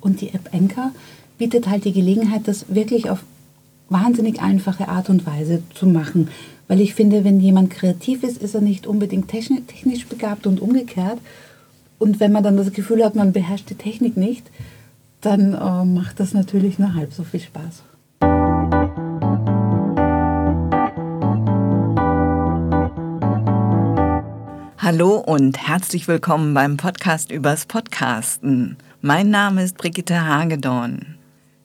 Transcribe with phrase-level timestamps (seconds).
[0.00, 0.92] Und die App Anchor
[1.38, 3.20] bietet halt die Gelegenheit, das wirklich auf
[3.88, 6.28] wahnsinnig einfache Art und Weise zu machen.
[6.66, 11.18] Weil ich finde, wenn jemand kreativ ist, ist er nicht unbedingt technisch begabt und umgekehrt.
[11.98, 14.50] Und wenn man dann das Gefühl hat, man beherrscht die Technik nicht,
[15.20, 17.82] dann äh, macht das natürlich nur halb so viel Spaß.
[24.80, 28.76] Hallo und herzlich willkommen beim Podcast übers Podcasten.
[29.00, 31.14] Mein Name ist Brigitte Hagedorn.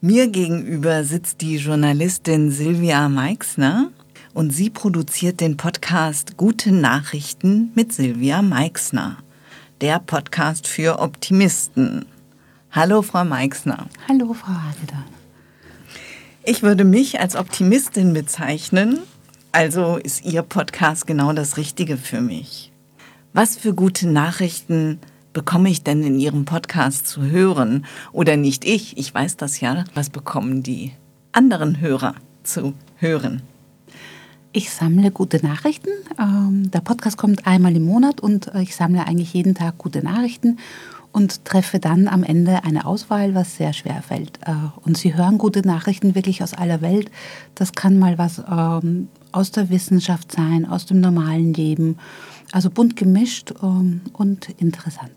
[0.02, 3.90] Mir gegenüber sitzt die Journalistin Silvia Meixner
[4.36, 9.18] und sie produziert den Podcast Gute Nachrichten mit Silvia Meixner,
[9.82, 12.06] der Podcast für Optimisten.
[12.70, 13.88] Hallo, Frau Meixner.
[14.08, 15.06] Hallo, Frau Hagedorn.
[16.44, 19.00] Ich würde mich als Optimistin bezeichnen,
[19.52, 22.72] also ist Ihr Podcast genau das Richtige für mich.
[23.34, 25.00] Was für gute Nachrichten
[25.34, 27.86] bekomme ich denn in Ihrem Podcast zu hören?
[28.12, 29.84] Oder nicht ich, ich weiß das ja.
[29.94, 30.94] Was bekommen die
[31.32, 33.42] anderen Hörer zu hören?
[34.52, 35.90] Ich sammle gute Nachrichten.
[36.20, 40.60] Ähm, der Podcast kommt einmal im Monat und ich sammle eigentlich jeden Tag gute Nachrichten
[41.12, 44.40] und treffe dann am Ende eine Auswahl, was sehr schwer fällt.
[44.46, 44.54] Äh,
[44.84, 47.10] und Sie hören gute Nachrichten wirklich aus aller Welt.
[47.56, 51.98] Das kann mal was ähm, aus der Wissenschaft sein, aus dem normalen Leben
[52.54, 55.12] also bunt gemischt ähm, und interessant.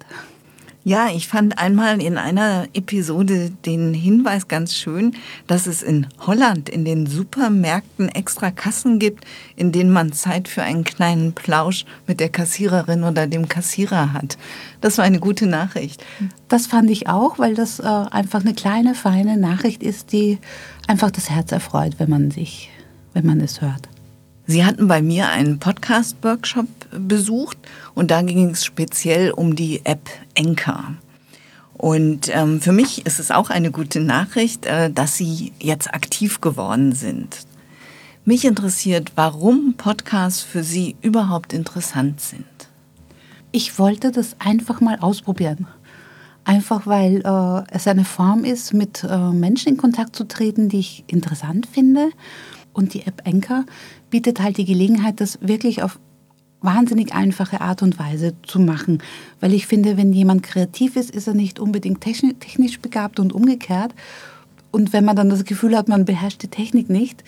[0.85, 5.17] Ja, ich fand einmal in einer Episode den Hinweis ganz schön,
[5.49, 9.25] dass es in Holland in den Supermärkten extra Kassen gibt,
[9.57, 14.39] in denen man Zeit für einen kleinen Plausch mit der Kassiererin oder dem Kassierer hat.
[14.81, 16.05] Das war eine gute Nachricht.
[16.47, 20.39] Das fand ich auch, weil das äh, einfach eine kleine, feine Nachricht ist, die
[20.87, 22.71] einfach das Herz erfreut, wenn man sich,
[23.13, 23.89] wenn man es hört.
[24.47, 27.59] Sie hatten bei mir einen Podcast-Workshop besucht
[27.95, 30.95] und da ging es speziell um die App Enka.
[31.79, 36.41] Und ähm, für mich ist es auch eine gute Nachricht, äh, dass Sie jetzt aktiv
[36.41, 37.47] geworden sind.
[38.25, 42.47] Mich interessiert, warum Podcasts für Sie überhaupt interessant sind.
[43.53, 45.67] Ich wollte das einfach mal ausprobieren.
[46.45, 50.79] Einfach weil äh, es eine Form ist, mit äh, Menschen in Kontakt zu treten, die
[50.79, 52.11] ich interessant finde.
[52.73, 53.65] Und die App Enka
[54.11, 55.99] bietet halt die Gelegenheit, das wirklich auf
[56.67, 59.03] wahnsinnig einfache Art und Weise zu machen.
[59.41, 63.95] Weil ich finde, wenn jemand kreativ ist, ist er nicht unbedingt technisch begabt und umgekehrt.
[64.71, 67.25] Und wenn man dann das Gefühl hat, man beherrscht die Technik nicht,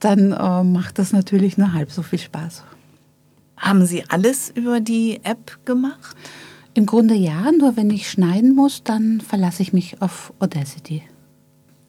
[0.00, 2.64] dann äh, macht das natürlich nur halb so viel Spaß.
[3.56, 6.16] Haben Sie alles über die App gemacht?
[6.74, 11.02] Im Grunde ja, nur wenn ich schneiden muss, dann verlasse ich mich auf Audacity.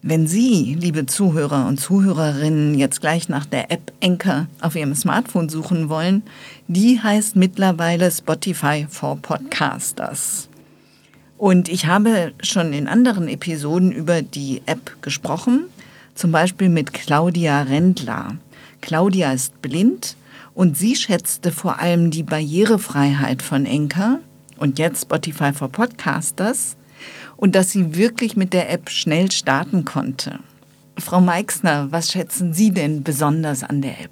[0.06, 5.48] Wenn Sie, liebe Zuhörer und Zuhörerinnen, jetzt gleich nach der App Anchor auf Ihrem Smartphone
[5.48, 6.24] suchen wollen,
[6.68, 10.50] die heißt mittlerweile Spotify for Podcasters.
[11.38, 15.68] Und ich habe schon in anderen Episoden über die App gesprochen,
[16.14, 18.36] zum Beispiel mit Claudia Rendler.
[18.82, 20.16] Claudia ist blind
[20.52, 24.18] und sie schätzte vor allem die Barrierefreiheit von Anchor
[24.58, 26.76] und jetzt Spotify for Podcasters
[27.36, 30.40] und dass sie wirklich mit der App schnell starten konnte.
[30.98, 34.10] Frau Meixner, was schätzen Sie denn besonders an der App?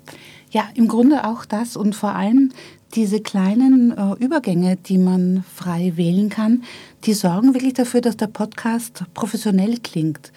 [0.50, 2.52] Ja, im Grunde auch das und vor allem
[2.94, 6.64] diese kleinen äh, Übergänge, die man frei wählen kann,
[7.04, 10.32] die sorgen wirklich dafür, dass der Podcast professionell klingt.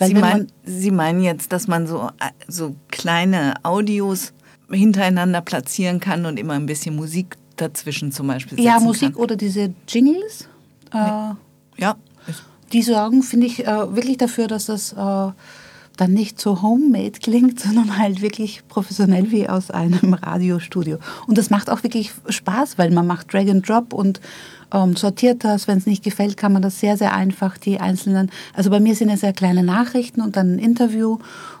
[0.00, 4.32] Sie, mein, Sie, meinen jetzt, dass man so, äh, so kleine Audios
[4.70, 9.22] hintereinander platzieren kann und immer ein bisschen Musik dazwischen zum Beispiel Ja, Musik kann.
[9.22, 10.48] oder diese Jingles.
[10.92, 10.98] Äh,
[11.78, 11.96] ja
[12.72, 15.32] die sorgen, finde ich, äh, wirklich dafür, dass das äh,
[15.96, 20.98] dann nicht so homemade klingt, sondern halt wirklich professionell wie aus einem Radiostudio.
[21.26, 24.20] Und das macht auch wirklich Spaß, weil man macht Drag and Drop und
[24.72, 25.68] ähm, sortiert das.
[25.68, 28.30] Wenn es nicht gefällt, kann man das sehr, sehr einfach, die einzelnen.
[28.54, 31.18] Also bei mir sind es sehr kleine Nachrichten und dann ein Interview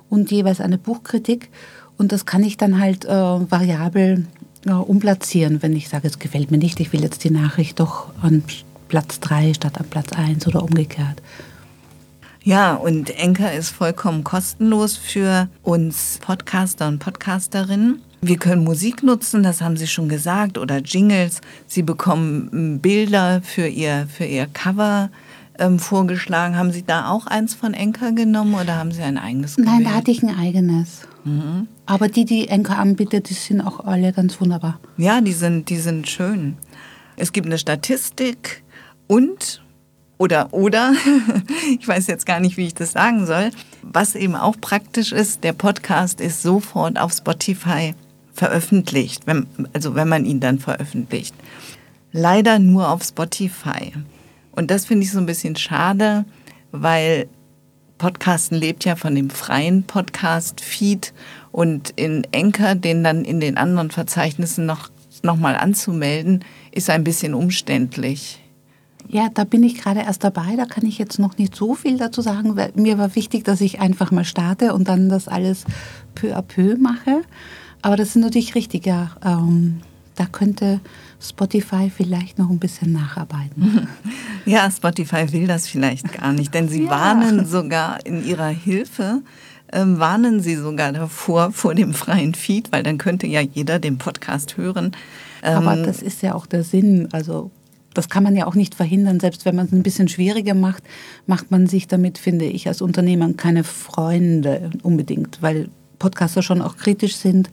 [0.08, 1.50] und jeweils eine Buchkritik.
[1.96, 4.26] Und das kann ich dann halt äh, variabel
[4.66, 8.10] äh, umplatzieren, wenn ich sage, es gefällt mir nicht, ich will jetzt die Nachricht doch
[8.22, 8.44] an
[8.88, 11.22] Platz 3 statt an Platz 1 oder umgekehrt.
[12.42, 18.00] Ja, und Enker ist vollkommen kostenlos für uns Podcaster und Podcasterinnen.
[18.20, 21.40] Wir können Musik nutzen, das haben Sie schon gesagt, oder Jingles.
[21.66, 25.10] Sie bekommen Bilder für Ihr, für ihr Cover
[25.58, 26.56] ähm, vorgeschlagen.
[26.56, 29.74] Haben Sie da auch eins von Enker genommen oder haben Sie ein eigenes gewählt?
[29.74, 31.02] Nein, da hatte ich ein eigenes.
[31.24, 31.68] Mhm.
[31.86, 34.80] Aber die, die Enker anbietet, die sind auch alle ganz wunderbar.
[34.96, 36.56] Ja, die sind, die sind schön.
[37.16, 38.62] Es gibt eine Statistik
[39.08, 39.62] und
[40.18, 40.92] oder oder,
[41.80, 43.50] ich weiß jetzt gar nicht, wie ich das sagen soll,
[43.82, 47.94] was eben auch praktisch ist, der Podcast ist sofort auf Spotify
[48.32, 51.34] veröffentlicht, wenn, also wenn man ihn dann veröffentlicht.
[52.12, 53.92] Leider nur auf Spotify.
[54.52, 56.24] Und das finde ich so ein bisschen schade,
[56.72, 57.28] weil
[57.98, 61.12] Podcasten lebt ja von dem freien Podcast-Feed
[61.52, 64.90] und in Enker, den dann in den anderen Verzeichnissen noch,
[65.22, 68.40] noch mal anzumelden, ist ein bisschen umständlich.
[69.08, 70.56] Ja, da bin ich gerade erst dabei.
[70.56, 72.56] Da kann ich jetzt noch nicht so viel dazu sagen.
[72.56, 75.64] Weil mir war wichtig, dass ich einfach mal starte und dann das alles
[76.14, 77.22] peu à peu mache.
[77.80, 79.12] Aber das ist natürlich richtig, ja.
[79.24, 79.80] Ähm,
[80.18, 80.80] da könnte
[81.20, 83.88] Spotify vielleicht noch ein bisschen nacharbeiten.
[84.46, 86.90] Ja, Spotify will das vielleicht gar nicht, denn sie ja.
[86.90, 89.20] warnen sogar in ihrer Hilfe,
[89.70, 93.98] ähm, warnen sie sogar davor, vor dem freien Feed, weil dann könnte ja jeder den
[93.98, 94.92] Podcast hören.
[95.42, 97.10] Aber ähm, das ist ja auch der Sinn.
[97.12, 97.50] Also
[97.98, 99.20] das kann man ja auch nicht verhindern.
[99.20, 100.82] Selbst wenn man es ein bisschen schwieriger macht,
[101.26, 105.68] macht man sich damit, finde ich, als Unternehmer keine Freunde unbedingt, weil
[105.98, 107.50] Podcaster schon auch kritisch sind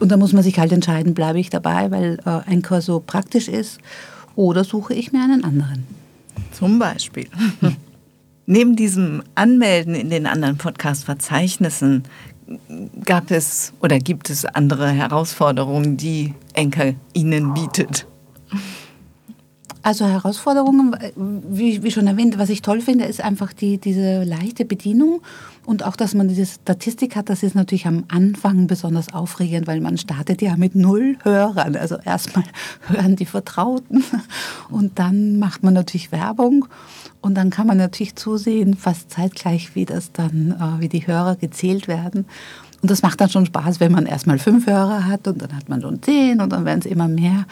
[0.00, 3.48] und da muss man sich halt entscheiden, bleibe ich dabei, weil äh, Anchor so praktisch
[3.48, 3.78] ist,
[4.34, 5.84] oder suche ich mir einen anderen.
[6.52, 7.28] Zum Beispiel.
[8.46, 12.04] Neben diesem Anmelden in den anderen Podcast-Verzeichnissen
[13.04, 18.06] gab es oder gibt es andere Herausforderungen, die Enker Ihnen bietet?
[19.84, 24.64] Also Herausforderungen, wie, wie, schon erwähnt, was ich toll finde, ist einfach die, diese leichte
[24.64, 25.22] Bedienung
[25.66, 27.28] und auch, dass man diese Statistik hat.
[27.28, 31.74] Das ist natürlich am Anfang besonders aufregend, weil man startet ja mit null Hörern.
[31.74, 32.44] Also erstmal
[32.82, 34.04] hören die Vertrauten
[34.70, 36.66] und dann macht man natürlich Werbung
[37.20, 41.34] und dann kann man natürlich zusehen, fast zeitgleich, wie das dann, äh, wie die Hörer
[41.34, 42.26] gezählt werden.
[42.82, 45.68] Und das macht dann schon Spaß, wenn man erstmal fünf Hörer hat und dann hat
[45.68, 47.46] man schon zehn und dann werden es immer mehr.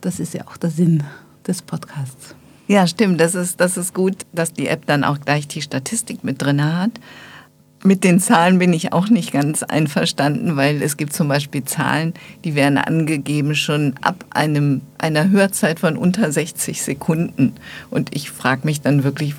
[0.00, 1.04] Das ist ja auch der Sinn
[1.46, 2.34] des Podcasts.
[2.68, 3.20] Ja, stimmt.
[3.20, 6.64] Das ist, das ist gut, dass die App dann auch gleich die Statistik mit drin
[6.64, 6.90] hat.
[7.84, 12.14] Mit den Zahlen bin ich auch nicht ganz einverstanden, weil es gibt zum Beispiel Zahlen,
[12.42, 17.54] die werden angegeben schon ab einem, einer Hörzeit von unter 60 Sekunden.
[17.90, 19.36] Und ich frage mich dann wirklich,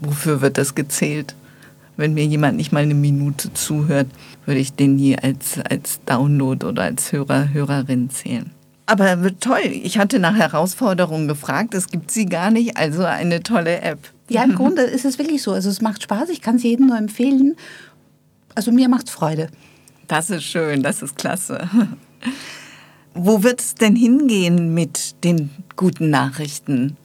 [0.00, 1.34] wofür wird das gezählt?
[1.96, 4.06] Wenn mir jemand nicht mal eine Minute zuhört,
[4.46, 8.50] würde ich den nie als, als Download oder als Hörer, Hörerin zählen.
[8.86, 13.80] Aber toll, ich hatte nach Herausforderungen gefragt, es gibt sie gar nicht, also eine tolle
[13.80, 13.98] App.
[14.28, 15.52] Ja, im Grunde ist es wirklich so.
[15.52, 17.54] Also es macht Spaß, ich kann es jedem nur empfehlen.
[18.54, 19.48] Also mir macht es Freude.
[20.08, 21.68] Das ist schön, das ist klasse.
[23.14, 26.96] Wo wird es denn hingehen mit den guten Nachrichten?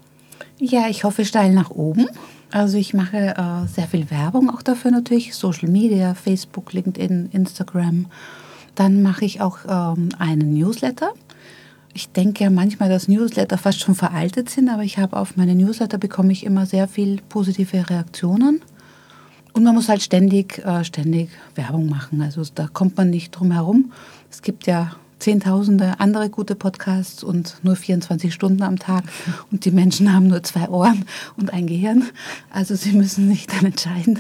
[0.58, 2.08] Ja, ich hoffe steil nach oben.
[2.52, 8.08] Also ich mache äh, sehr viel Werbung auch dafür natürlich, Social Media, Facebook, LinkedIn, Instagram.
[8.76, 11.12] Dann mache ich auch ähm, einen Newsletter
[11.98, 15.56] ich denke ja manchmal, dass Newsletter fast schon veraltet sind, aber ich habe auf meine
[15.56, 18.62] Newsletter bekomme ich immer sehr viel positive Reaktionen.
[19.54, 22.22] Und man muss halt ständig, äh, ständig Werbung machen.
[22.22, 23.94] Also da kommt man nicht drum herum.
[24.30, 29.06] Es gibt ja zehntausende andere gute Podcasts und nur 24 Stunden am Tag.
[29.52, 31.04] Und die Menschen haben nur zwei Ohren
[31.36, 32.04] und ein Gehirn.
[32.52, 34.20] Also sie müssen sich dann entscheiden.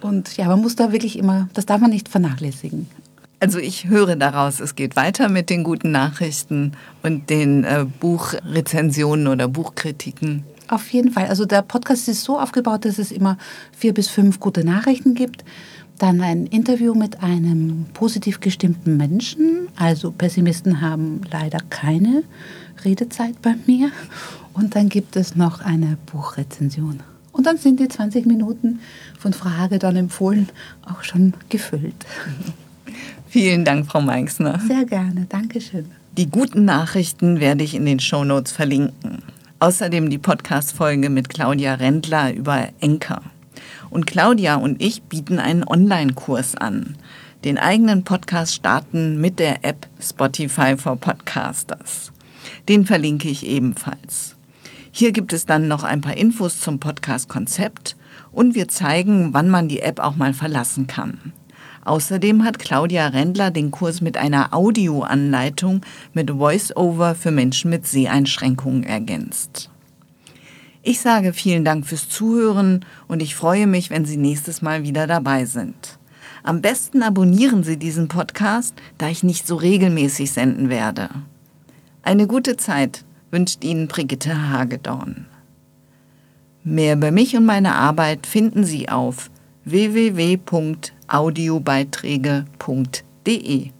[0.00, 2.88] Und ja, man muss da wirklich immer, das darf man nicht vernachlässigen.
[3.42, 9.26] Also ich höre daraus, es geht weiter mit den guten Nachrichten und den äh, Buchrezensionen
[9.26, 10.44] oder Buchkritiken.
[10.68, 11.26] Auf jeden Fall.
[11.26, 13.36] Also der Podcast ist so aufgebaut, dass es immer
[13.76, 15.44] vier bis fünf gute Nachrichten gibt.
[15.98, 19.66] Dann ein Interview mit einem positiv gestimmten Menschen.
[19.74, 22.22] Also Pessimisten haben leider keine
[22.84, 23.90] Redezeit bei mir.
[24.52, 27.00] Und dann gibt es noch eine Buchrezension.
[27.32, 28.78] Und dann sind die 20 Minuten
[29.18, 30.48] von Frage dann empfohlen
[30.88, 32.06] auch schon gefüllt.
[33.32, 34.60] Vielen Dank, Frau Meixner.
[34.68, 35.86] Sehr gerne, Dankeschön.
[36.18, 39.22] Die guten Nachrichten werde ich in den Shownotes verlinken.
[39.58, 43.22] Außerdem die Podcast-Folge mit Claudia Rendler über Enker.
[43.88, 46.96] Und Claudia und ich bieten einen Online-Kurs an.
[47.42, 52.12] Den eigenen Podcast starten mit der App Spotify for Podcasters.
[52.68, 54.36] Den verlinke ich ebenfalls.
[54.90, 57.96] Hier gibt es dann noch ein paar Infos zum Podcast-Konzept
[58.30, 61.32] und wir zeigen, wann man die App auch mal verlassen kann.
[61.84, 65.80] Außerdem hat Claudia Rendler den Kurs mit einer Audioanleitung
[66.14, 69.68] mit Voice-Over für Menschen mit Seheinschränkungen ergänzt.
[70.84, 75.06] Ich sage vielen Dank fürs Zuhören und ich freue mich, wenn Sie nächstes Mal wieder
[75.06, 75.98] dabei sind.
[76.44, 81.08] Am besten abonnieren Sie diesen Podcast, da ich nicht so regelmäßig senden werde.
[82.02, 85.26] Eine gute Zeit wünscht Ihnen Brigitte Hagedorn.
[86.64, 89.30] Mehr über mich und meine Arbeit finden Sie auf
[89.64, 90.36] www
[91.12, 93.72] audiobeiträge.de